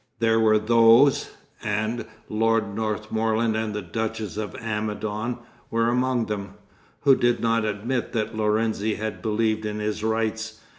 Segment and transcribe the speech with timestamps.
[0.17, 1.29] There were those
[1.61, 5.37] and Lord Northmorland and the Duchess of Amidon
[5.69, 6.55] were among them
[7.01, 10.59] who did not admit that Lorenzi had believed in his "rights."